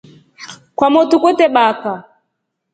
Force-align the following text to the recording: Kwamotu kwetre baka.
Kwamotu 0.77 1.15
kwetre 1.21 1.47
baka. 1.55 1.93